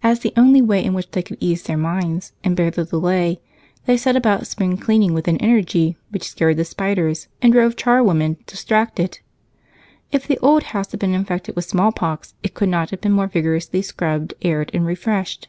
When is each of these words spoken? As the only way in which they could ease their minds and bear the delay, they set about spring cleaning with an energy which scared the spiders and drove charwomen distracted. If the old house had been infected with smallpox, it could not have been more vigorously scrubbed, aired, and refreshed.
As 0.00 0.20
the 0.20 0.32
only 0.36 0.62
way 0.62 0.84
in 0.84 0.94
which 0.94 1.10
they 1.10 1.24
could 1.24 1.38
ease 1.40 1.64
their 1.64 1.76
minds 1.76 2.32
and 2.44 2.54
bear 2.54 2.70
the 2.70 2.84
delay, 2.84 3.40
they 3.84 3.96
set 3.96 4.14
about 4.14 4.46
spring 4.46 4.76
cleaning 4.76 5.12
with 5.12 5.26
an 5.26 5.38
energy 5.38 5.96
which 6.10 6.28
scared 6.30 6.58
the 6.58 6.64
spiders 6.64 7.26
and 7.42 7.52
drove 7.52 7.74
charwomen 7.74 8.36
distracted. 8.46 9.18
If 10.12 10.28
the 10.28 10.38
old 10.38 10.62
house 10.70 10.92
had 10.92 11.00
been 11.00 11.14
infected 11.14 11.56
with 11.56 11.64
smallpox, 11.64 12.34
it 12.44 12.54
could 12.54 12.68
not 12.68 12.90
have 12.90 13.00
been 13.00 13.10
more 13.10 13.26
vigorously 13.26 13.82
scrubbed, 13.82 14.34
aired, 14.40 14.70
and 14.72 14.86
refreshed. 14.86 15.48